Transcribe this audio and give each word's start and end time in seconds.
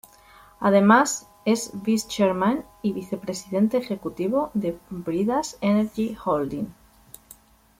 Además, 0.59 1.29
es 1.45 1.73
Vice 1.83 2.07
Chairman 2.07 2.65
y 2.81 2.91
Vicepresidente 2.93 3.77
Ejecutivo 3.77 4.49
de 4.55 4.75
Bridas 4.89 5.59
Energy 5.61 6.17
Holding. 6.25 6.73